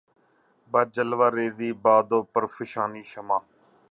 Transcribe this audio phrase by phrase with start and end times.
[0.71, 3.37] بہ جلوہ ریـزئ باد و بہ پرفشانیِ شمع